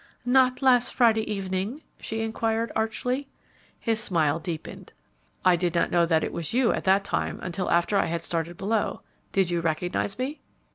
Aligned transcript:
"Not 0.25 0.63
last 0.63 0.95
Friday 0.95 1.31
evening?" 1.31 1.83
she 1.99 2.21
inquired, 2.21 2.71
archly. 2.75 3.27
His 3.79 3.99
smile 3.99 4.39
deepened. 4.39 4.91
"I 5.45 5.55
did 5.55 5.75
not 5.75 5.91
know 5.91 6.07
that 6.07 6.23
it 6.23 6.33
was 6.33 6.55
you 6.55 6.71
at 6.71 6.85
that 6.85 7.03
time 7.03 7.37
until 7.43 7.69
after 7.69 7.95
I 7.99 8.05
had 8.05 8.21
started 8.23 8.57
below. 8.57 9.01
Did 9.31 9.51
you 9.51 9.59
recognize 9.61 10.17
me?" 10.17 10.39